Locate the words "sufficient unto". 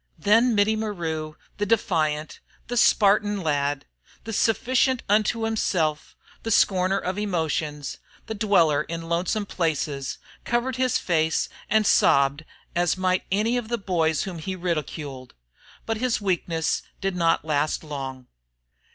4.33-5.43